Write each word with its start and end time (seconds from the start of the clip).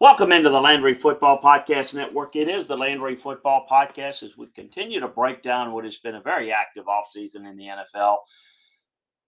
Welcome 0.00 0.32
into 0.32 0.50
the 0.50 0.60
Landry 0.60 0.94
Football 0.94 1.40
Podcast 1.40 1.94
Network. 1.94 2.34
It 2.34 2.48
is 2.48 2.66
the 2.66 2.76
Landry 2.76 3.14
Football 3.14 3.64
Podcast 3.70 4.24
as 4.24 4.36
we 4.36 4.48
continue 4.48 4.98
to 4.98 5.06
break 5.06 5.40
down 5.40 5.70
what 5.70 5.84
has 5.84 5.98
been 5.98 6.16
a 6.16 6.20
very 6.20 6.52
active 6.52 6.86
offseason 6.86 7.48
in 7.48 7.56
the 7.56 7.66
NFL. 7.66 8.16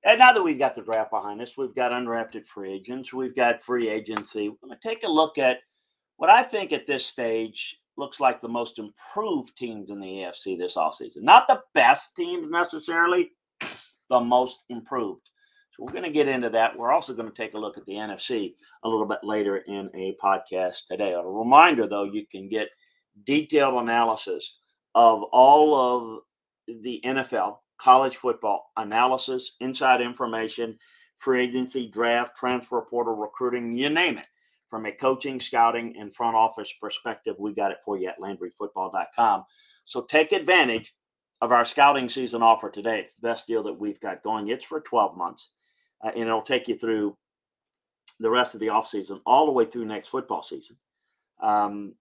And 0.04 0.18
now 0.18 0.32
that 0.32 0.42
we've 0.42 0.58
got 0.58 0.74
the 0.74 0.82
draft 0.82 1.12
behind 1.12 1.40
us, 1.40 1.56
we've 1.56 1.74
got 1.74 1.92
undrafted 1.92 2.48
free 2.48 2.72
agents, 2.72 3.12
we've 3.12 3.34
got 3.34 3.62
free 3.62 3.88
agency. 3.88 4.48
We're 4.48 4.68
going 4.68 4.76
to 4.76 4.88
take 4.88 5.04
a 5.04 5.08
look 5.08 5.38
at 5.38 5.58
what 6.16 6.30
I 6.30 6.42
think 6.42 6.72
at 6.72 6.84
this 6.84 7.06
stage 7.06 7.80
looks 7.96 8.18
like 8.18 8.40
the 8.40 8.48
most 8.48 8.80
improved 8.80 9.56
teams 9.56 9.90
in 9.90 10.00
the 10.00 10.06
AFC 10.06 10.58
this 10.58 10.74
offseason. 10.74 11.22
Not 11.22 11.46
the 11.46 11.60
best 11.74 12.16
teams 12.16 12.50
necessarily, 12.50 13.30
the 14.10 14.20
most 14.20 14.64
improved. 14.68 15.30
So 15.76 15.84
we're 15.84 15.92
going 15.92 16.04
to 16.04 16.10
get 16.10 16.28
into 16.28 16.48
that. 16.50 16.76
We're 16.76 16.92
also 16.92 17.14
going 17.14 17.28
to 17.28 17.34
take 17.34 17.54
a 17.54 17.58
look 17.58 17.76
at 17.76 17.84
the 17.84 17.94
NFC 17.94 18.54
a 18.82 18.88
little 18.88 19.06
bit 19.06 19.18
later 19.22 19.58
in 19.58 19.90
a 19.94 20.16
podcast 20.22 20.86
today. 20.88 21.12
A 21.12 21.22
reminder, 21.22 21.86
though, 21.86 22.04
you 22.04 22.26
can 22.26 22.48
get 22.48 22.68
detailed 23.24 23.82
analysis 23.82 24.56
of 24.94 25.22
all 25.32 25.74
of 25.74 26.20
the 26.82 27.00
NFL, 27.04 27.58
college 27.78 28.16
football 28.16 28.70
analysis, 28.78 29.56
inside 29.60 30.00
information, 30.00 30.78
free 31.18 31.42
agency, 31.42 31.88
draft, 31.88 32.36
transfer 32.36 32.80
portal, 32.88 33.14
recruiting, 33.14 33.76
you 33.76 33.90
name 33.90 34.16
it. 34.18 34.26
From 34.70 34.86
a 34.86 34.92
coaching, 34.92 35.38
scouting, 35.38 35.94
and 35.98 36.14
front 36.14 36.36
office 36.36 36.72
perspective, 36.80 37.36
we 37.38 37.54
got 37.54 37.70
it 37.70 37.78
for 37.84 37.98
you 37.98 38.08
at 38.08 38.18
LandryFootball.com. 38.18 39.44
So 39.84 40.02
take 40.02 40.32
advantage 40.32 40.94
of 41.40 41.52
our 41.52 41.64
scouting 41.64 42.08
season 42.08 42.42
offer 42.42 42.70
today. 42.70 43.00
It's 43.00 43.14
the 43.14 43.28
best 43.28 43.46
deal 43.46 43.62
that 43.64 43.78
we've 43.78 44.00
got 44.00 44.22
going. 44.22 44.48
It's 44.48 44.64
for 44.64 44.80
12 44.80 45.16
months 45.16 45.50
uh, 46.04 46.10
and 46.14 46.24
it'll 46.24 46.42
take 46.42 46.68
you 46.68 46.76
through 46.76 47.16
the 48.20 48.30
rest 48.30 48.54
of 48.54 48.60
the 48.60 48.68
offseason, 48.68 49.20
all 49.26 49.46
the 49.46 49.52
way 49.52 49.64
through 49.64 49.84
next 49.84 50.08
football 50.08 50.42
season, 50.42 50.76
um, 51.42 51.94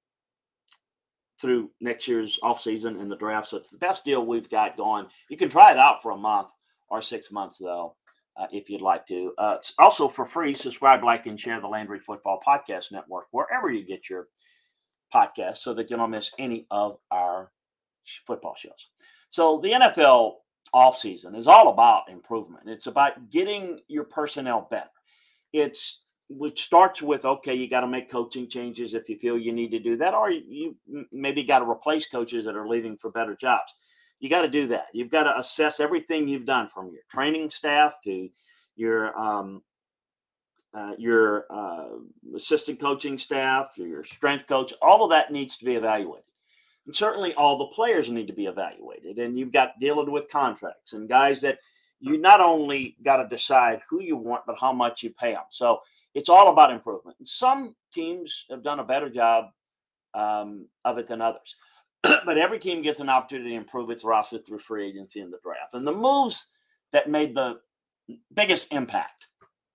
through 1.42 1.70
next 1.82 2.08
year's 2.08 2.40
offseason 2.44 3.00
and 3.02 3.12
the 3.12 3.18
draft. 3.18 3.50
So 3.50 3.58
it's 3.58 3.70
the 3.70 3.78
best 3.78 4.06
deal 4.06 4.26
we've 4.26 4.50
got 4.50 4.78
going. 4.78 5.08
You 5.30 5.38
can 5.38 5.50
try 5.50 5.72
it 5.72 5.78
out 5.78 6.02
for 6.02 6.12
a 6.12 6.18
month 6.18 6.50
or 6.90 7.02
six 7.02 7.32
months, 7.32 7.58
though, 7.58 7.96
uh, 8.38 8.48
if 8.52 8.70
you'd 8.70 8.82
like 8.82 9.06
to. 9.08 9.34
Uh, 9.38 9.56
it's 9.58 9.74
also 9.78 10.08
for 10.08 10.26
free. 10.26 10.54
Subscribe, 10.54 11.04
like, 11.04 11.26
and 11.26 11.40
share 11.40 11.60
the 11.60 11.68
Landry 11.68 12.00
Football 12.00 12.40
Podcast 12.46 12.92
Network 12.92 13.26
wherever 13.32 13.72
you 13.72 13.86
get 13.86 14.10
your 14.10 14.28
podcast 15.14 15.58
so 15.58 15.74
that 15.74 15.90
you 15.90 15.98
don't 15.98 16.12
miss 16.12 16.32
any 16.40 16.66
of 16.72 16.98
our 17.12 17.52
football 18.26 18.56
shows. 18.56 18.90
So 19.30 19.60
the 19.62 19.72
NFL 19.72 20.36
offseason 20.76 21.38
is 21.38 21.48
all 21.48 21.70
about 21.70 22.10
improvement. 22.10 22.68
It's 22.68 22.88
about 22.88 23.32
getting 23.32 23.80
your 23.88 24.04
personnel 24.04 24.68
better. 24.70 24.90
It's 25.54 26.02
which 26.28 26.64
starts 26.64 27.02
with 27.02 27.24
okay, 27.24 27.54
you 27.54 27.70
got 27.70 27.82
to 27.82 27.88
make 27.88 28.12
coaching 28.12 28.50
changes 28.50 28.94
if 28.94 29.08
you 29.08 29.18
feel 29.18 29.38
you 29.38 29.54
need 29.54 29.72
to 29.72 29.80
do 29.80 29.96
that, 29.98 30.14
or 30.14 30.30
you 30.30 30.76
maybe 31.12 31.44
got 31.44 31.60
to 31.60 31.70
replace 31.70 32.10
coaches 32.10 32.46
that 32.46 32.56
are 32.56 32.68
leaving 32.68 32.98
for 32.98 33.10
better 33.12 33.36
jobs. 33.36 33.74
You 34.20 34.30
got 34.30 34.42
to 34.42 34.50
do 34.50 34.68
that. 34.68 34.88
You've 34.94 35.12
got 35.12 35.24
to 35.24 35.38
assess 35.38 35.80
everything 35.80 36.28
you've 36.28 36.46
done 36.46 36.68
from 36.68 36.90
your 36.92 37.04
training 37.10 37.50
staff 37.50 37.96
to 38.04 38.30
your 38.76 39.18
um, 39.18 39.62
uh, 40.74 40.92
your 40.98 41.46
uh, 41.50 41.88
assistant 42.36 42.82
coaching 42.82 43.18
staff, 43.18 43.70
your 43.78 44.04
strength 44.04 44.46
coach. 44.46 44.74
All 44.82 45.04
of 45.06 45.10
that 45.12 45.32
needs 45.32 45.58
to 45.58 45.66
be 45.66 45.76
evaluated. 45.76 46.25
And 46.86 46.96
certainly 46.96 47.34
all 47.34 47.58
the 47.58 47.66
players 47.68 48.10
need 48.10 48.28
to 48.28 48.34
be 48.34 48.46
evaluated. 48.46 49.18
And 49.18 49.38
you've 49.38 49.52
got 49.52 49.80
dealing 49.80 50.12
with 50.12 50.30
contracts 50.30 50.94
and 50.94 51.10
guys 51.10 51.42
that 51.42 51.60
you 52.00 52.18
not 52.18 52.42
only 52.42 52.96
got 53.04 53.18
to 53.18 53.28
decide 53.28 53.82
who 53.90 54.02
you 54.02 54.16
want, 54.16 54.44
but 54.46 54.58
how 54.60 54.72
much 54.72 55.02
you 55.02 55.10
pay 55.12 55.34
them. 55.34 55.44
So 55.50 55.80
it's 56.14 56.30
all 56.30 56.52
about 56.52 56.72
improvement. 56.72 57.18
And 57.20 57.28
some 57.28 57.76
teams 57.92 58.46
have 58.52 58.64
done 58.64 58.80
a 58.80 58.84
better 58.84 59.10
job 59.10 59.46
um, 60.14 60.68
of 60.84 60.98
it 60.98 61.08
than 61.08 61.22
others. 61.22 61.56
but 62.04 62.38
every 62.38 62.60
team 62.60 62.84
gets 62.84 63.00
an 63.00 63.10
opportunity 63.10 63.52
to 63.52 63.56
improve 63.56 63.90
its 63.90 64.04
roster 64.04 64.38
through 64.38 64.60
free 64.60 64.88
agency 64.88 65.22
and 65.22 65.34
the 65.34 65.40
draft. 65.44 65.74
And 65.74 65.88
the 65.88 65.92
moves 65.92 66.48
that 66.94 67.10
made 67.10 67.34
the 67.34 67.60
biggest 68.34 68.72
impact 68.72 69.26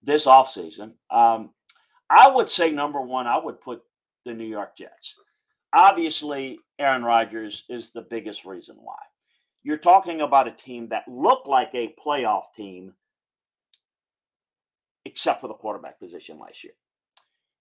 this 0.02 0.26
offseason, 0.26 0.92
um, 1.10 1.50
I 2.08 2.28
would 2.28 2.48
say 2.48 2.70
number 2.70 3.00
one, 3.00 3.26
I 3.26 3.38
would 3.38 3.60
put 3.60 3.82
the 4.24 4.32
New 4.32 4.44
York 4.44 4.76
Jets 4.76 5.16
obviously 5.72 6.58
Aaron 6.80 7.04
Rodgers 7.04 7.64
is 7.68 7.92
the 7.92 8.06
biggest 8.08 8.44
reason 8.44 8.76
why. 8.80 8.96
You're 9.62 9.76
talking 9.76 10.22
about 10.22 10.48
a 10.48 10.52
team 10.52 10.88
that 10.88 11.06
looked 11.06 11.46
like 11.46 11.70
a 11.74 11.94
playoff 12.04 12.44
team, 12.56 12.94
except 15.04 15.42
for 15.42 15.48
the 15.48 15.54
quarterback 15.54 16.00
position 16.00 16.38
last 16.38 16.64
year. 16.64 16.72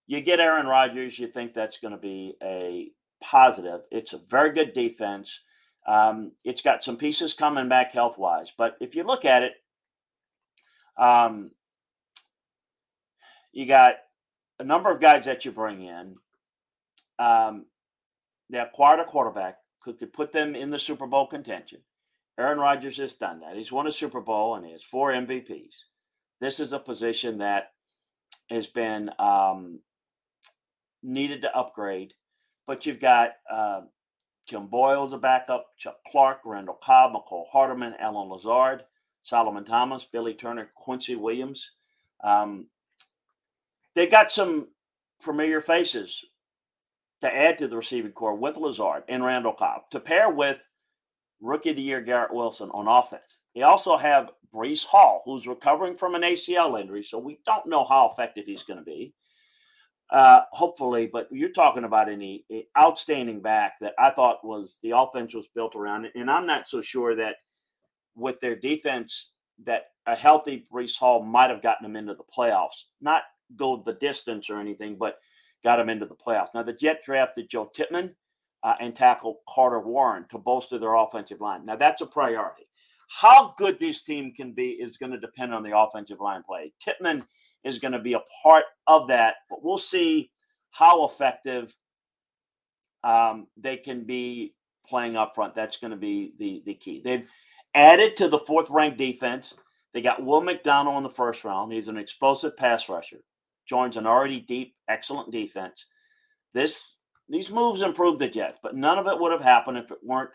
You 0.07 0.21
get 0.21 0.39
Aaron 0.39 0.65
Rodgers, 0.65 1.19
you 1.19 1.27
think 1.27 1.53
that's 1.53 1.79
going 1.79 1.91
to 1.91 1.99
be 1.99 2.35
a 2.41 2.91
positive. 3.21 3.81
It's 3.91 4.13
a 4.13 4.21
very 4.29 4.53
good 4.53 4.73
defense. 4.73 5.41
Um, 5.85 6.31
it's 6.45 6.61
got 6.61 6.83
some 6.83 6.97
pieces 6.97 7.33
coming 7.33 7.67
back 7.67 7.91
health 7.91 8.17
wise, 8.17 8.51
but 8.57 8.77
if 8.79 8.95
you 8.95 9.03
look 9.03 9.25
at 9.25 9.43
it, 9.43 9.53
um, 10.97 11.51
you 13.51 13.65
got 13.65 13.95
a 14.59 14.63
number 14.63 14.91
of 14.91 15.01
guys 15.01 15.25
that 15.25 15.43
you 15.43 15.51
bring 15.51 15.83
in. 15.83 16.15
Um, 17.17 17.65
they 18.49 18.59
acquired 18.59 18.99
a 18.99 19.05
quarterback 19.05 19.57
who 19.83 19.93
could 19.93 20.13
put 20.13 20.31
them 20.31 20.55
in 20.55 20.69
the 20.69 20.79
Super 20.79 21.07
Bowl 21.07 21.27
contention. 21.27 21.79
Aaron 22.37 22.59
Rodgers 22.59 22.97
has 22.97 23.13
done 23.13 23.41
that. 23.41 23.55
He's 23.55 23.71
won 23.71 23.87
a 23.87 23.91
Super 23.91 24.21
Bowl 24.21 24.55
and 24.55 24.65
he 24.65 24.71
has 24.71 24.83
four 24.83 25.11
MVPs. 25.11 25.73
This 26.39 26.59
is 26.59 26.73
a 26.73 26.79
position 26.79 27.39
that 27.39 27.71
has 28.49 28.67
been 28.67 29.11
um, 29.19 29.79
needed 31.03 31.41
to 31.41 31.55
upgrade. 31.55 32.13
But 32.65 32.85
you've 32.85 32.99
got 32.99 33.31
uh, 33.51 33.81
Tim 34.47 34.67
Boyle 34.67 35.05
as 35.05 35.13
a 35.13 35.17
backup, 35.17 35.67
Chuck 35.77 35.97
Clark, 36.07 36.39
Randall 36.45 36.79
Cobb, 36.81 37.13
Mecole 37.13 37.49
Hardman, 37.51 37.95
Allen 37.99 38.29
Lazard, 38.29 38.83
Solomon 39.23 39.65
Thomas, 39.65 40.05
Billy 40.05 40.33
Turner, 40.33 40.69
Quincy 40.75 41.15
Williams. 41.15 41.71
Um, 42.23 42.67
they 43.95 44.07
got 44.07 44.31
some 44.31 44.67
familiar 45.19 45.61
faces 45.61 46.23
to 47.21 47.33
add 47.33 47.57
to 47.57 47.67
the 47.67 47.77
receiving 47.77 48.11
corps 48.11 48.35
with 48.35 48.57
Lazard 48.57 49.03
and 49.09 49.23
Randall 49.23 49.53
Cobb 49.53 49.81
to 49.91 49.99
pair 49.99 50.29
with 50.29 50.59
rookie 51.41 51.71
of 51.71 51.75
the 51.75 51.81
year 51.81 52.01
Garrett 52.01 52.33
Wilson 52.33 52.69
on 52.71 52.87
offense. 52.87 53.39
They 53.55 53.61
also 53.61 53.97
have 53.97 54.31
Breece 54.53 54.85
Hall, 54.85 55.21
who's 55.25 55.47
recovering 55.47 55.95
from 55.95 56.15
an 56.15 56.21
ACL 56.21 56.79
injury, 56.79 57.03
so 57.03 57.17
we 57.17 57.39
don't 57.45 57.67
know 57.67 57.83
how 57.83 58.09
effective 58.09 58.45
he's 58.45 58.63
going 58.63 58.79
to 58.79 58.85
be. 58.85 59.13
Uh, 60.09 60.41
hopefully, 60.51 61.07
but 61.11 61.27
you're 61.31 61.49
talking 61.49 61.83
about 61.83 62.09
any 62.09 62.43
outstanding 62.77 63.41
back 63.41 63.73
that 63.79 63.93
I 63.99 64.09
thought 64.09 64.43
was 64.43 64.79
the 64.81 64.97
offense 64.97 65.35
was 65.35 65.47
built 65.53 65.75
around, 65.75 66.07
and 66.15 66.31
I'm 66.31 66.47
not 66.47 66.67
so 66.67 66.81
sure 66.81 67.15
that 67.15 67.35
with 68.15 68.39
their 68.39 68.55
defense 68.55 69.33
that 69.65 69.83
a 70.07 70.15
healthy 70.15 70.65
Breece 70.73 70.97
Hall 70.97 71.21
might 71.21 71.51
have 71.51 71.61
gotten 71.61 71.83
them 71.83 71.95
into 71.95 72.15
the 72.15 72.23
playoffs. 72.35 72.85
Not 73.01 73.21
go 73.55 73.83
the 73.85 73.93
distance 73.93 74.49
or 74.49 74.59
anything, 74.59 74.97
but 74.97 75.19
got 75.63 75.77
them 75.77 75.89
into 75.89 76.05
the 76.05 76.15
playoffs. 76.15 76.53
Now, 76.53 76.63
the 76.63 76.73
Jet 76.73 77.03
drafted 77.03 77.49
Joe 77.49 77.69
Tippmann 77.73 78.15
uh, 78.63 78.75
and 78.79 78.95
tackled 78.95 79.37
Carter 79.47 79.79
Warren 79.79 80.25
to 80.31 80.37
bolster 80.37 80.77
their 80.77 80.95
offensive 80.95 81.41
line. 81.41 81.65
Now, 81.65 81.75
that's 81.75 82.01
a 82.01 82.05
priority. 82.05 82.67
How 83.09 83.53
good 83.57 83.79
this 83.79 84.03
team 84.03 84.33
can 84.35 84.53
be 84.53 84.71
is 84.71 84.97
going 84.97 85.11
to 85.11 85.19
depend 85.19 85.53
on 85.53 85.63
the 85.63 85.77
offensive 85.77 86.19
line 86.19 86.43
play. 86.43 86.71
Tippmann 86.79 87.23
is 87.63 87.79
going 87.79 87.91
to 87.91 87.99
be 87.99 88.13
a 88.13 88.21
part 88.43 88.65
of 88.87 89.07
that, 89.07 89.35
but 89.49 89.63
we'll 89.63 89.77
see 89.77 90.31
how 90.71 91.05
effective 91.05 91.75
um, 93.03 93.47
they 93.57 93.77
can 93.77 94.05
be 94.05 94.53
playing 94.87 95.17
up 95.17 95.33
front. 95.33 95.55
That's 95.55 95.77
going 95.77 95.91
to 95.91 95.97
be 95.97 96.33
the, 96.37 96.61
the 96.65 96.75
key. 96.75 97.01
They've 97.03 97.27
added 97.73 98.15
to 98.17 98.27
the 98.29 98.39
fourth 98.39 98.69
ranked 98.69 98.97
defense. 98.97 99.55
They 99.93 100.01
got 100.01 100.23
Will 100.23 100.41
McDonald 100.41 100.97
in 100.97 101.03
the 101.03 101.09
first 101.09 101.43
round. 101.43 101.73
He's 101.73 101.87
an 101.87 101.97
explosive 101.97 102.55
pass 102.55 102.87
rusher 102.89 103.21
joins 103.69 103.95
an 103.95 104.07
already 104.07 104.39
deep, 104.41 104.75
excellent 104.89 105.31
defense. 105.31 105.85
This 106.53 106.95
these 107.29 107.51
moves 107.51 107.83
improve 107.83 108.17
the 108.17 108.27
Jets, 108.27 108.57
but 108.63 108.75
none 108.75 108.97
of 108.97 109.05
it 109.05 109.19
would 109.19 109.31
have 109.31 109.43
happened 109.43 109.77
if 109.77 109.91
it 109.91 109.99
weren't 110.03 110.31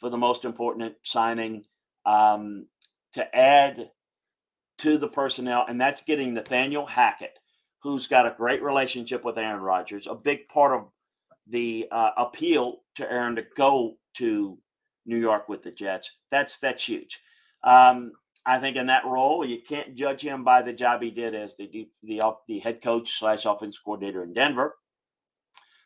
for 0.00 0.10
the 0.10 0.18
most 0.18 0.44
important 0.44 0.92
signing 1.04 1.64
um, 2.04 2.66
to 3.12 3.36
add 3.36 3.90
to 4.78 4.98
the 4.98 5.06
personnel, 5.06 5.64
and 5.68 5.80
that's 5.80 6.02
getting 6.02 6.34
Nathaniel 6.34 6.84
Hackett, 6.84 7.38
who's 7.82 8.08
got 8.08 8.26
a 8.26 8.34
great 8.36 8.62
relationship 8.62 9.24
with 9.24 9.38
Aaron 9.38 9.60
Rodgers. 9.60 10.08
A 10.08 10.14
big 10.16 10.48
part 10.48 10.72
of 10.74 10.88
the 11.48 11.86
uh, 11.92 12.10
appeal 12.16 12.78
to 12.96 13.10
Aaron 13.10 13.36
to 13.36 13.44
go 13.56 13.94
to 14.14 14.58
New 15.06 15.18
York 15.18 15.48
with 15.48 15.62
the 15.62 15.70
Jets. 15.70 16.10
That's 16.32 16.58
that's 16.58 16.84
huge. 16.84 17.20
Um, 17.62 18.12
I 18.44 18.58
think 18.58 18.76
in 18.76 18.86
that 18.86 19.06
role, 19.06 19.44
you 19.44 19.60
can't 19.66 19.94
judge 19.94 20.20
him 20.20 20.42
by 20.42 20.62
the 20.62 20.72
job 20.72 21.02
he 21.02 21.10
did 21.10 21.34
as 21.34 21.54
the 21.56 21.88
the, 22.02 22.20
the 22.48 22.58
head 22.58 22.82
coach 22.82 23.18
slash 23.18 23.44
offense 23.44 23.78
coordinator 23.78 24.22
in 24.22 24.32
Denver. 24.32 24.76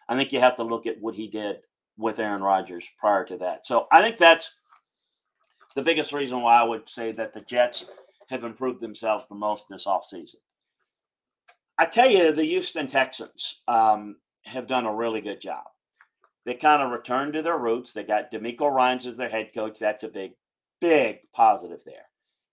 I 0.09 0.17
think 0.17 0.33
you 0.33 0.41
have 0.41 0.57
to 0.57 0.63
look 0.63 0.87
at 0.87 1.01
what 1.01 1.15
he 1.15 1.27
did 1.29 1.57
with 1.99 2.19
Aaron 2.19 2.43
Rodgers 2.43 2.87
prior 2.99 3.25
to 3.27 3.37
that. 3.39 3.67
So 3.67 3.87
I 3.91 4.01
think 4.01 4.19
that's 4.19 4.55
the 5.75 5.83
biggest 5.83 6.13
reason 6.13 6.41
why 6.41 6.61
I 6.61 6.65
would 6.65 6.89
say 6.89 7.13
that 7.13 7.35
the 7.35 7.41
Jets 7.43 7.85
have 8.31 8.45
improved 8.45 8.81
themselves 8.81 9.25
the 9.29 9.35
most 9.35 9.69
this 9.69 9.87
offseason. 9.87 10.37
I 11.79 11.87
tell 11.87 12.09
you, 12.09 12.33
the 12.33 12.45
Houston 12.45 12.87
Texans 12.87 13.61
um, 13.69 14.17
have 14.45 14.67
done 14.67 14.87
a 14.87 14.95
really 14.95 15.21
good 15.21 15.41
job. 15.41 15.65
They 16.47 16.55
kind 16.55 16.81
of 16.81 16.91
returned 16.91 17.35
to 17.35 17.43
their 17.43 17.59
roots. 17.59 17.93
They 17.93 18.05
got 18.05 18.33
DeMeco 18.33 18.71
Ryans 18.71 19.07
as 19.07 19.17
their 19.17 19.29
head 19.29 19.51
coach. 19.53 19.79
That's 19.79 20.05
a 20.05 20.09
big, 20.09 20.33
big 20.81 21.19
positive 21.35 21.81
there. 21.85 22.06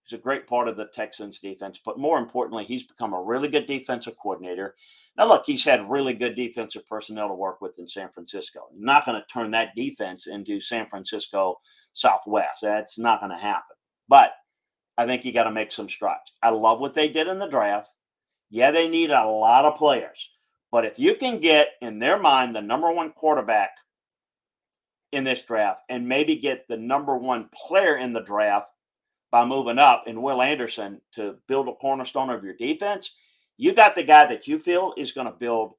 He's 0.06 0.20
a 0.20 0.22
great 0.22 0.48
part 0.48 0.68
of 0.68 0.76
the 0.76 0.88
Texans 0.94 1.40
defense, 1.40 1.80
but 1.84 1.98
more 1.98 2.18
importantly, 2.18 2.66
he's 2.66 2.84
become 2.84 3.14
a 3.14 3.22
really 3.22 3.48
good 3.48 3.66
defensive 3.66 4.18
coordinator. 4.22 4.76
Now, 5.18 5.28
look, 5.28 5.44
he's 5.46 5.64
had 5.64 5.90
really 5.90 6.14
good 6.14 6.36
defensive 6.36 6.86
personnel 6.88 7.30
to 7.30 7.34
work 7.34 7.62
with 7.62 7.80
in 7.80 7.88
San 7.88 8.10
Francisco. 8.10 8.68
You're 8.74 8.86
not 8.86 9.06
going 9.06 9.22
to 9.22 9.28
turn 9.28 9.52
that 9.52 9.76
defense 9.76 10.28
into 10.28 10.60
San 10.60 10.88
Francisco 10.88 11.60
Southwest. 11.94 12.62
That's 12.64 12.98
not 12.98 13.22
going 13.22 13.32
to 13.32 13.38
happen. 13.38 13.76
But 14.10 14.34
I 14.98 15.06
think 15.06 15.24
you 15.24 15.32
got 15.32 15.46
to 15.46 15.52
make 15.52 15.72
some 15.72 15.88
strides. 15.88 16.34
I 16.42 16.50
love 16.50 16.80
what 16.80 16.96
they 16.96 17.08
did 17.08 17.28
in 17.28 17.40
the 17.40 17.48
draft. 17.48 17.90
Yeah, 18.50 18.72
they 18.72 18.90
need 18.90 19.12
a 19.12 19.26
lot 19.26 19.66
of 19.66 19.78
players. 19.78 20.30
But 20.72 20.86
if 20.86 21.00
you 21.00 21.16
can 21.16 21.40
get, 21.40 21.70
in 21.82 22.00
their 22.00 22.20
mind, 22.20 22.56
the 22.56 22.62
number 22.62 22.92
one 22.92 23.12
quarterback 23.12 23.72
in 25.14 25.24
this 25.24 25.42
draft 25.42 25.82
and 25.90 26.08
maybe 26.08 26.36
get 26.36 26.68
the 26.68 26.78
number 26.78 27.16
one 27.16 27.48
player 27.54 27.98
in 27.98 28.12
the 28.12 28.22
draft 28.22 28.68
by 29.34 29.44
moving 29.44 29.80
up 29.80 30.04
in 30.06 30.22
Will 30.22 30.44
Anderson 30.44 31.02
to 31.16 31.34
build 31.48 31.68
a 31.68 31.74
cornerstone 31.74 32.30
of 32.30 32.44
your 32.44 32.54
defense, 32.54 33.16
you 33.58 33.74
got 33.74 33.96
the 33.96 34.04
guy 34.04 34.28
that 34.28 34.48
you 34.48 34.60
feel 34.60 34.94
is 34.96 35.12
going 35.12 35.26
to 35.26 35.34
build. 35.34 35.74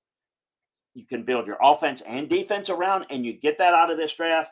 You 0.95 1.07
can 1.07 1.23
build 1.23 1.47
your 1.47 1.59
offense 1.63 2.03
and 2.03 2.29
defense 2.29 2.69
around, 2.69 3.07
and 3.11 3.25
you 3.25 3.33
get 3.33 3.57
that 3.59 3.73
out 3.73 3.93
of 3.93 3.97
this 3.97 4.13
draft, 4.13 4.51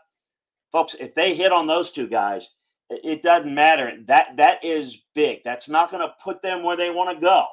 folks. 0.70 0.94
If 0.94 1.16
they 1.16 1.34
hit 1.34 1.50
on 1.50 1.66
those 1.66 1.90
two 1.90 2.06
guys, 2.06 2.50
it 2.90 3.24
doesn't 3.24 3.52
matter. 3.52 3.92
That 4.06 4.36
that 4.36 4.64
is 4.64 5.02
big. 5.16 5.40
That's 5.44 5.68
not 5.68 5.90
going 5.90 6.06
to 6.06 6.14
put 6.22 6.40
them 6.40 6.62
where 6.62 6.76
they 6.76 6.90
want 6.90 7.12
to 7.12 7.20
go, 7.20 7.46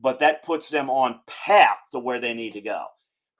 but 0.00 0.20
that 0.20 0.44
puts 0.44 0.68
them 0.68 0.88
on 0.88 1.18
path 1.26 1.78
to 1.90 1.98
where 1.98 2.20
they 2.20 2.34
need 2.34 2.52
to 2.52 2.60
go. 2.60 2.84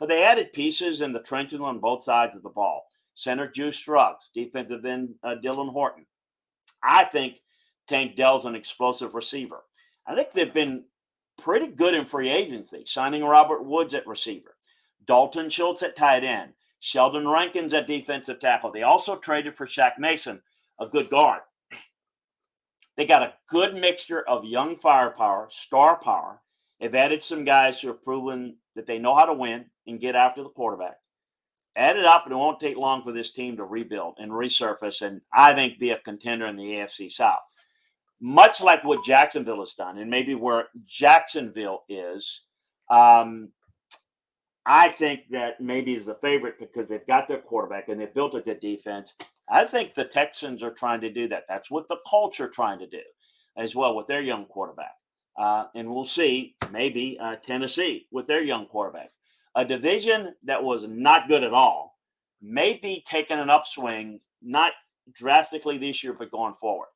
But 0.01 0.09
they 0.09 0.25
added 0.25 0.53
pieces 0.53 1.03
in 1.03 1.12
the 1.12 1.23
trenches 1.23 1.61
on 1.61 1.79
both 1.79 2.03
sides 2.03 2.35
of 2.35 2.43
the 2.43 2.49
ball. 2.49 2.85
Center 3.15 3.49
Juice 3.49 3.79
Scruggs, 3.79 4.31
defensive 4.35 4.85
end 4.85 5.15
uh, 5.23 5.37
Dylan 5.41 5.71
Horton. 5.71 6.05
I 6.83 7.05
think 7.05 7.37
Tank 7.86 8.16
Dell's 8.16 8.46
an 8.46 8.54
explosive 8.54 9.14
receiver. 9.14 9.64
I 10.06 10.14
think 10.14 10.32
they've 10.32 10.52
been 10.52 10.84
pretty 11.36 11.69
good 11.69 11.94
in 11.94 12.04
free 12.04 12.31
agency, 12.31 12.84
signing 12.86 13.25
Robert 13.25 13.64
Woods 13.64 13.94
at 13.94 14.06
receiver, 14.06 14.56
Dalton 15.06 15.50
Schultz 15.50 15.82
at 15.82 15.96
tight 15.96 16.25
end, 16.25 16.52
Sheldon 16.81 17.26
Rankins 17.26 17.75
at 17.75 17.86
defensive 17.86 18.40
tackle. 18.40 18.70
They 18.70 18.82
also 18.82 19.16
traded 19.16 19.56
for 19.56 19.66
Shaq 19.66 19.98
Mason, 19.98 20.40
a 20.81 20.86
good 20.86 21.10
guard. 21.10 21.42
They 22.96 23.06
got 23.06 23.22
a 23.22 23.34
good 23.48 23.75
mixture 23.75 24.26
of 24.28 24.44
young 24.44 24.76
firepower, 24.76 25.48
star 25.50 25.98
power. 25.98 26.40
They've 26.78 26.94
added 26.94 27.25
some 27.25 27.44
guys 27.44 27.81
who 27.81 27.88
have 27.88 28.04
proven 28.04 28.56
that 28.76 28.86
they 28.86 28.98
know 28.98 29.16
how 29.16 29.26
to 29.26 29.32
win 29.32 29.64
and 29.86 30.00
get 30.00 30.14
after 30.14 30.42
the 30.42 30.48
quarterback. 30.50 30.98
Add 31.76 31.96
it 31.96 32.04
up, 32.04 32.25
and 32.25 32.32
it 32.32 32.36
won't 32.36 32.60
take 32.60 32.76
long 32.76 33.02
for 33.02 33.10
this 33.10 33.32
team 33.32 33.56
to 33.56 33.64
rebuild 33.64 34.14
and 34.19 34.31
resurface, 34.31 35.02
and 35.02 35.20
I 35.32 35.54
think 35.54 35.81
be 35.81 35.90
a 35.90 35.98
contender 35.98 36.46
in 36.46 36.56
the 36.56 36.62
AFC 36.62 37.10
South 37.10 37.42
much 38.20 38.61
like 38.62 38.84
what 38.84 39.05
Jacksonville 39.05 39.61
has 39.61 39.75
done, 39.75 39.99
and 39.99 40.11
maybe 40.11 40.34
where 40.34 40.69
Jacksonville 40.87 41.84
is, 41.88 42.43
um, 42.90 43.50
I 44.66 44.88
think 44.88 45.28
that 45.31 45.61
maybe 45.61 45.94
is 45.94 46.06
the 46.06 46.14
favorite 46.14 46.58
because 46.58 46.88
they've 46.88 47.06
got 47.06 47.28
their 47.28 47.38
quarterback 47.38 47.88
and 47.88 48.00
they've 48.00 48.14
built 48.14 48.34
a 48.34 48.40
good 48.40 48.61
defense. 48.61 49.12
I 49.49 49.64
think 49.64 49.94
the 49.94 50.05
Texans 50.05 50.62
are 50.62 50.72
trying 50.72 51.02
to 51.02 51.12
do 51.12 51.28
that. 51.28 51.44
That's 51.49 51.70
what 51.70 51.87
the 51.88 51.99
culture 52.08 52.49
trying 52.49 52.78
to 52.78 52.87
do 52.87 53.02
as 53.58 53.75
well 53.75 53.94
with 53.94 54.06
their 54.06 54.22
young 54.22 54.46
quarterback. 54.46 54.94
Uh, 55.37 55.64
and 55.75 55.88
we'll 55.88 56.05
see 56.05 56.56
maybe 56.72 57.19
uh, 57.20 57.37
Tennessee 57.37 58.06
with 58.10 58.26
their 58.26 58.43
young 58.43 58.67
quarterback. 58.67 59.10
A 59.55 59.64
division 59.64 60.34
that 60.44 60.62
was 60.62 60.87
not 60.88 61.28
good 61.28 61.44
at 61.44 61.52
all 61.52 61.99
may 62.40 62.78
be 62.82 63.05
taking 63.06 63.38
an 63.38 63.50
upswing, 63.50 64.20
not 64.40 64.72
drastically 65.12 65.76
this 65.76 66.02
year, 66.02 66.14
but 66.14 66.31
going 66.31 66.55
forward 66.55 66.88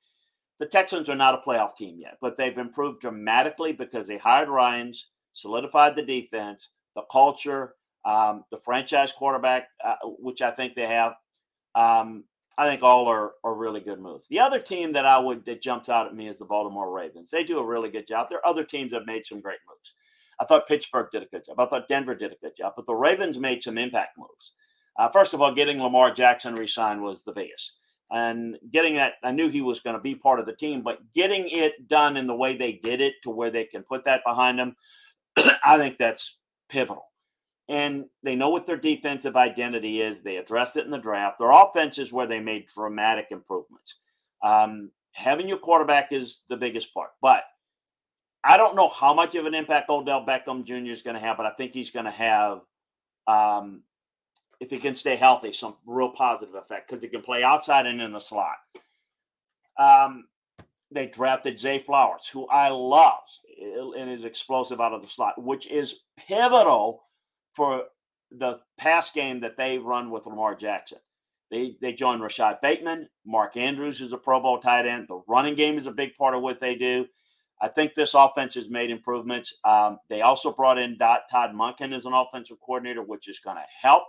the 0.58 0.66
Texans 0.66 1.08
are 1.08 1.14
not 1.14 1.34
a 1.34 1.48
playoff 1.48 1.76
team 1.76 1.98
yet, 1.98 2.18
but 2.20 2.36
they've 2.36 2.58
improved 2.58 3.00
dramatically 3.00 3.72
because 3.72 4.06
they 4.06 4.18
hired 4.18 4.48
Ryans, 4.48 5.08
solidified 5.32 5.94
the 5.94 6.02
defense, 6.02 6.68
the 6.96 7.02
culture, 7.10 7.74
um, 8.04 8.44
the 8.50 8.58
franchise 8.58 9.12
quarterback, 9.12 9.68
uh, 9.84 9.96
which 10.04 10.42
I 10.42 10.50
think 10.50 10.74
they 10.74 10.86
have. 10.86 11.12
Um, 11.74 12.24
I 12.56 12.68
think 12.68 12.82
all 12.82 13.06
are, 13.06 13.32
are 13.44 13.54
really 13.54 13.80
good 13.80 14.00
moves. 14.00 14.26
The 14.28 14.40
other 14.40 14.58
team 14.58 14.92
that 14.94 15.06
I 15.06 15.18
would 15.18 15.44
that 15.44 15.62
jumps 15.62 15.88
out 15.88 16.08
at 16.08 16.14
me 16.14 16.28
is 16.28 16.40
the 16.40 16.44
Baltimore 16.44 16.92
Ravens. 16.92 17.30
They 17.30 17.44
do 17.44 17.58
a 17.58 17.66
really 17.66 17.88
good 17.88 18.08
job. 18.08 18.26
There 18.28 18.38
are 18.38 18.46
other 18.46 18.64
teams 18.64 18.90
that 18.90 18.98
have 18.98 19.06
made 19.06 19.26
some 19.26 19.40
great 19.40 19.60
moves. 19.68 19.94
I 20.40 20.44
thought 20.44 20.66
Pittsburgh 20.66 21.08
did 21.12 21.22
a 21.22 21.26
good 21.26 21.44
job. 21.46 21.60
I 21.60 21.66
thought 21.66 21.88
Denver 21.88 22.16
did 22.16 22.32
a 22.32 22.36
good 22.40 22.56
job, 22.56 22.72
but 22.74 22.86
the 22.86 22.94
Ravens 22.94 23.38
made 23.38 23.62
some 23.62 23.78
impact 23.78 24.18
moves. 24.18 24.54
Uh, 24.98 25.08
first 25.08 25.34
of 25.34 25.40
all, 25.40 25.54
getting 25.54 25.80
Lamar 25.80 26.12
Jackson 26.12 26.56
re-signed 26.56 27.00
was 27.00 27.22
the 27.22 27.32
biggest 27.32 27.72
and 28.10 28.56
getting 28.72 28.96
that 28.96 29.14
i 29.22 29.30
knew 29.30 29.48
he 29.48 29.60
was 29.60 29.80
going 29.80 29.96
to 29.96 30.02
be 30.02 30.14
part 30.14 30.40
of 30.40 30.46
the 30.46 30.54
team 30.54 30.82
but 30.82 30.98
getting 31.14 31.48
it 31.48 31.88
done 31.88 32.16
in 32.16 32.26
the 32.26 32.34
way 32.34 32.56
they 32.56 32.72
did 32.82 33.00
it 33.00 33.14
to 33.22 33.30
where 33.30 33.50
they 33.50 33.64
can 33.64 33.82
put 33.82 34.04
that 34.04 34.22
behind 34.24 34.58
them 34.58 34.76
i 35.64 35.76
think 35.76 35.96
that's 35.98 36.38
pivotal. 36.68 37.04
And 37.70 38.06
they 38.22 38.34
know 38.34 38.48
what 38.48 38.66
their 38.66 38.78
defensive 38.78 39.36
identity 39.36 40.00
is. 40.00 40.22
They 40.22 40.36
address 40.36 40.76
it 40.76 40.86
in 40.86 40.90
the 40.90 40.98
draft. 40.98 41.38
Their 41.38 41.50
offense 41.50 41.98
is 41.98 42.12
where 42.12 42.26
they 42.26 42.40
made 42.40 42.66
dramatic 42.66 43.26
improvements. 43.30 43.96
Um, 44.42 44.90
having 45.12 45.48
your 45.48 45.58
quarterback 45.58 46.12
is 46.12 46.40
the 46.48 46.56
biggest 46.56 46.94
part 46.94 47.10
but 47.20 47.42
i 48.44 48.56
don't 48.56 48.76
know 48.76 48.88
how 48.88 49.12
much 49.12 49.34
of 49.34 49.46
an 49.46 49.54
impact 49.54 49.90
odell 49.90 50.24
beckham 50.24 50.64
jr 50.64 50.92
is 50.92 51.02
going 51.02 51.14
to 51.14 51.20
have 51.20 51.36
but 51.36 51.46
i 51.46 51.50
think 51.50 51.72
he's 51.72 51.90
going 51.90 52.04
to 52.04 52.10
have 52.10 52.60
um, 53.26 53.82
if 54.60 54.70
he 54.70 54.78
can 54.78 54.94
stay 54.94 55.16
healthy, 55.16 55.52
some 55.52 55.76
real 55.86 56.10
positive 56.10 56.54
effect 56.54 56.88
because 56.88 57.02
he 57.02 57.08
can 57.08 57.22
play 57.22 57.42
outside 57.42 57.86
and 57.86 58.00
in 58.00 58.12
the 58.12 58.18
slot. 58.18 58.56
Um, 59.78 60.26
they 60.90 61.06
drafted 61.06 61.60
Zay 61.60 61.78
Flowers, 61.78 62.26
who 62.26 62.46
I 62.48 62.70
love 62.70 63.22
and 63.96 64.10
is 64.10 64.24
explosive 64.24 64.80
out 64.80 64.92
of 64.92 65.02
the 65.02 65.08
slot, 65.08 65.42
which 65.42 65.70
is 65.70 66.00
pivotal 66.16 67.02
for 67.54 67.84
the 68.30 68.60
pass 68.78 69.12
game 69.12 69.40
that 69.40 69.56
they 69.56 69.78
run 69.78 70.10
with 70.10 70.26
Lamar 70.26 70.54
Jackson. 70.54 70.98
They 71.50 71.76
they 71.80 71.92
joined 71.92 72.22
Rashod 72.22 72.58
Bateman, 72.60 73.08
Mark 73.24 73.56
Andrews 73.56 74.00
is 74.00 74.12
a 74.12 74.18
Pro 74.18 74.40
Bowl 74.40 74.58
tight 74.58 74.86
end. 74.86 75.06
The 75.08 75.22
running 75.26 75.54
game 75.54 75.78
is 75.78 75.86
a 75.86 75.92
big 75.92 76.14
part 76.16 76.34
of 76.34 76.42
what 76.42 76.60
they 76.60 76.74
do. 76.74 77.06
I 77.60 77.68
think 77.68 77.94
this 77.94 78.14
offense 78.14 78.54
has 78.54 78.68
made 78.68 78.90
improvements. 78.90 79.54
Um, 79.64 79.98
they 80.08 80.20
also 80.22 80.52
brought 80.52 80.78
in 80.78 80.96
Todd 80.98 81.50
Monken 81.54 81.94
as 81.94 82.04
an 82.04 82.12
offensive 82.12 82.58
coordinator, 82.64 83.02
which 83.02 83.28
is 83.28 83.40
going 83.40 83.56
to 83.56 83.64
help. 83.82 84.04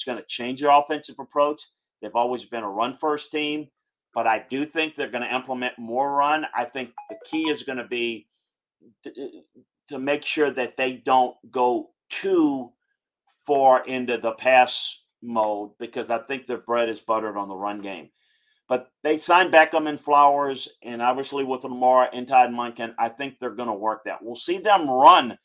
It's 0.00 0.06
going 0.06 0.16
to 0.16 0.24
change 0.24 0.62
their 0.62 0.70
offensive 0.70 1.18
approach. 1.18 1.60
They've 2.00 2.14
always 2.14 2.46
been 2.46 2.62
a 2.62 2.70
run 2.70 2.96
first 2.96 3.30
team, 3.30 3.68
but 4.14 4.26
I 4.26 4.46
do 4.48 4.64
think 4.64 4.96
they're 4.96 5.10
going 5.10 5.28
to 5.28 5.34
implement 5.34 5.78
more 5.78 6.10
run. 6.10 6.46
I 6.56 6.64
think 6.64 6.94
the 7.10 7.16
key 7.30 7.50
is 7.50 7.64
going 7.64 7.76
to 7.76 7.86
be 7.86 8.26
to, 9.04 9.10
uh, 9.10 9.60
to 9.88 9.98
make 9.98 10.24
sure 10.24 10.50
that 10.52 10.78
they 10.78 10.94
don't 10.94 11.36
go 11.50 11.90
too 12.08 12.70
far 13.46 13.84
into 13.84 14.16
the 14.16 14.32
pass 14.32 15.02
mode 15.20 15.72
because 15.78 16.08
I 16.08 16.16
think 16.20 16.46
their 16.46 16.56
bread 16.56 16.88
is 16.88 17.00
buttered 17.00 17.36
on 17.36 17.48
the 17.48 17.54
run 17.54 17.82
game. 17.82 18.08
But 18.70 18.90
they 19.02 19.18
signed 19.18 19.52
Beckham 19.52 19.86
and 19.86 20.00
Flowers, 20.00 20.66
and 20.82 21.02
obviously 21.02 21.44
with 21.44 21.64
Lamar 21.64 22.08
and 22.14 22.26
Todd 22.26 22.48
Monken, 22.52 22.94
I 22.98 23.10
think 23.10 23.34
they're 23.38 23.50
going 23.50 23.68
to 23.68 23.74
work 23.74 24.04
that. 24.06 24.22
We'll 24.22 24.34
see 24.34 24.60
them 24.60 24.88
run 24.88 25.36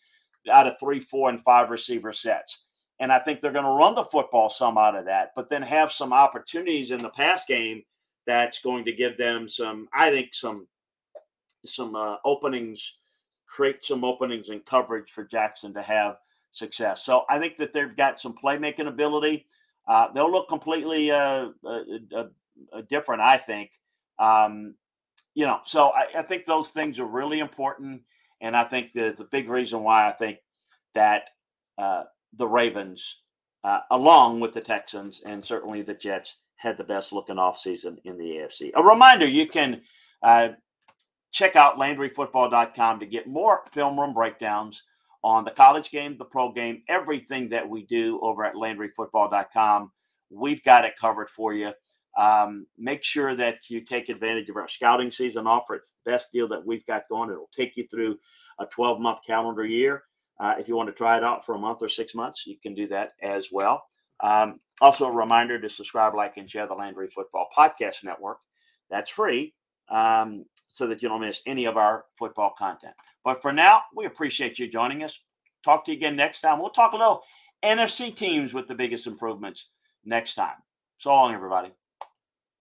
out 0.49 0.67
of 0.67 0.75
three, 0.79 1.01
four, 1.01 1.29
and 1.29 1.43
five 1.43 1.71
receiver 1.71 2.13
sets. 2.13 2.64
And 2.99 3.11
I 3.11 3.19
think 3.19 3.41
they're 3.41 3.51
going 3.51 3.65
to 3.65 3.71
run 3.71 3.95
the 3.95 4.05
football 4.05 4.49
some 4.49 4.77
out 4.77 4.95
of 4.95 5.05
that, 5.05 5.33
but 5.35 5.49
then 5.49 5.61
have 5.61 5.91
some 5.91 6.13
opportunities 6.13 6.91
in 6.91 7.01
the 7.01 7.09
pass 7.09 7.45
game 7.45 7.83
that's 8.25 8.61
going 8.61 8.85
to 8.85 8.93
give 8.93 9.17
them 9.17 9.47
some, 9.47 9.87
I 9.93 10.09
think, 10.11 10.33
some 10.33 10.67
some 11.65 11.95
uh, 11.95 12.17
openings, 12.23 12.97
create 13.47 13.83
some 13.83 14.03
openings 14.03 14.49
and 14.49 14.65
coverage 14.65 15.11
for 15.11 15.23
Jackson 15.23 15.73
to 15.73 15.81
have 15.81 16.17
success. 16.51 17.03
So 17.03 17.25
I 17.29 17.39
think 17.39 17.57
that 17.57 17.73
they've 17.73 17.95
got 17.95 18.21
some 18.21 18.35
playmaking 18.35 18.87
ability. 18.87 19.47
Uh, 19.87 20.07
they'll 20.13 20.31
look 20.31 20.47
completely 20.47 21.11
uh, 21.11 21.49
uh, 21.65 21.79
uh, 22.15 22.23
uh 22.73 22.81
different, 22.89 23.21
I 23.21 23.37
think. 23.37 23.71
Um, 24.19 24.75
you 25.33 25.45
know, 25.45 25.59
so 25.65 25.89
I, 25.89 26.19
I, 26.19 26.21
think 26.21 26.45
those 26.45 26.69
things 26.69 26.99
are 26.99 27.05
really 27.05 27.39
important, 27.39 28.01
and 28.41 28.55
I 28.55 28.63
think 28.63 28.93
there's 28.93 29.19
a 29.19 29.25
big 29.25 29.49
reason 29.49 29.83
why 29.83 30.07
I 30.07 30.13
think 30.13 30.37
that 30.93 31.29
the 32.37 32.47
Ravens, 32.47 33.21
uh, 33.63 33.79
along 33.91 34.39
with 34.39 34.53
the 34.53 34.61
Texans 34.61 35.21
and 35.25 35.43
certainly 35.43 35.81
the 35.81 35.93
Jets, 35.93 36.35
had 36.55 36.77
the 36.77 36.83
best 36.83 37.11
looking 37.11 37.35
offseason 37.35 37.97
in 38.05 38.17
the 38.17 38.37
AFC. 38.37 38.71
A 38.75 38.83
reminder 38.83 39.27
you 39.27 39.47
can 39.47 39.81
uh, 40.23 40.49
check 41.31 41.55
out 41.55 41.77
LandryFootball.com 41.77 42.99
to 42.99 43.05
get 43.05 43.27
more 43.27 43.61
film 43.71 43.99
room 43.99 44.13
breakdowns 44.13 44.83
on 45.23 45.43
the 45.43 45.51
college 45.51 45.91
game, 45.91 46.17
the 46.17 46.25
pro 46.25 46.51
game, 46.51 46.83
everything 46.87 47.49
that 47.49 47.67
we 47.67 47.83
do 47.85 48.19
over 48.21 48.45
at 48.45 48.55
LandryFootball.com. 48.55 49.91
We've 50.29 50.63
got 50.63 50.85
it 50.85 50.93
covered 50.99 51.29
for 51.29 51.53
you. 51.53 51.71
Um, 52.17 52.65
make 52.77 53.03
sure 53.03 53.35
that 53.35 53.69
you 53.69 53.81
take 53.81 54.07
advantage 54.07 54.49
of 54.49 54.55
our 54.55 54.69
scouting 54.69 55.11
season 55.11 55.47
offer. 55.47 55.75
It's 55.75 55.91
the 56.05 56.11
best 56.11 56.31
deal 56.31 56.47
that 56.47 56.65
we've 56.65 56.85
got 56.85 57.09
going. 57.09 57.29
It'll 57.29 57.49
take 57.55 57.75
you 57.75 57.85
through 57.87 58.17
a 58.59 58.65
12 58.67 59.01
month 59.01 59.19
calendar 59.25 59.65
year. 59.65 60.03
Uh, 60.39 60.55
if 60.59 60.67
you 60.67 60.75
want 60.75 60.87
to 60.87 60.93
try 60.93 61.17
it 61.17 61.23
out 61.23 61.45
for 61.45 61.55
a 61.55 61.59
month 61.59 61.79
or 61.81 61.89
six 61.89 62.13
months, 62.13 62.45
you 62.45 62.57
can 62.61 62.73
do 62.73 62.87
that 62.87 63.13
as 63.21 63.49
well. 63.51 63.83
Um, 64.21 64.59
also, 64.81 65.05
a 65.05 65.11
reminder 65.11 65.59
to 65.59 65.69
subscribe, 65.69 66.15
like, 66.15 66.37
and 66.37 66.49
share 66.49 66.67
the 66.67 66.73
Landry 66.73 67.07
Football 67.07 67.47
Podcast 67.55 68.03
Network. 68.03 68.39
That's 68.89 69.09
free 69.09 69.53
um, 69.89 70.45
so 70.69 70.87
that 70.87 71.01
you 71.01 71.09
don't 71.09 71.21
miss 71.21 71.41
any 71.45 71.65
of 71.65 71.77
our 71.77 72.05
football 72.17 72.53
content. 72.57 72.93
But 73.23 73.41
for 73.41 73.53
now, 73.53 73.81
we 73.95 74.05
appreciate 74.05 74.59
you 74.59 74.67
joining 74.67 75.03
us. 75.03 75.17
Talk 75.63 75.85
to 75.85 75.91
you 75.91 75.97
again 75.97 76.15
next 76.15 76.41
time. 76.41 76.59
We'll 76.59 76.69
talk 76.69 76.93
a 76.93 76.97
little 76.97 77.23
NFC 77.63 78.13
teams 78.13 78.53
with 78.53 78.67
the 78.67 78.75
biggest 78.75 79.07
improvements 79.07 79.69
next 80.03 80.35
time. 80.35 80.55
So 80.97 81.09
long, 81.11 81.33
everybody. 81.33 81.71